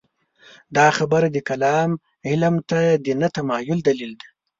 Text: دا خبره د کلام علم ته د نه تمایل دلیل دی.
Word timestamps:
دا 0.75 0.87
خبره 0.97 1.27
د 1.31 1.37
کلام 1.49 1.89
علم 2.29 2.55
ته 2.69 2.79
د 3.05 3.07
نه 3.21 3.27
تمایل 3.35 3.79
دلیل 3.87 4.11
دی. 4.21 4.29